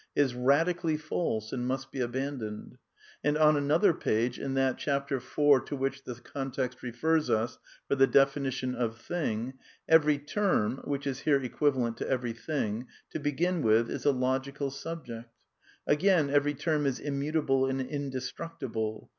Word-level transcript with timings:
is 0.15 0.33
radically 0.33 0.97
false 0.97 1.53
and 1.53 1.67
must 1.67 1.91
be'^^ 1.91 2.01
M^ 2.01 2.05
abandoned," 2.05 2.75
and 3.23 3.37
on 3.37 3.55
another 3.55 3.93
page, 3.93 4.39
in 4.39 4.55
that 4.55 4.79
chapter 4.79 5.17
iv 5.17 5.65
to) 5.67 5.75
which 5.77 6.03
the 6.05 6.15
context 6.15 6.81
refers 6.81 7.29
us 7.29 7.59
for 7.87 7.93
the 7.93 8.07
definition 8.07 8.73
of" 8.73 8.97
thing 8.99 9.53
":*' 9.77 9.87
Every 9.97 10.17
term" 10.17 10.77
(which 10.85 11.05
is 11.05 11.19
here 11.19 11.39
equivalent 11.43 11.97
to 11.97 12.09
"every 12.09 12.33
thing") 12.33 12.87
"to 13.11 13.19
begin 13.19 13.61
with 13.61 13.91
is 13.91 14.03
a 14.03 14.11
logical 14.11 14.71
subject.... 14.71 15.29
Again, 15.85 16.31
every 16.31 16.55
term 16.55 16.87
is 16.87 16.99
immutable 16.99 17.67
and 17.67 17.79
indestructible. 17.79 19.07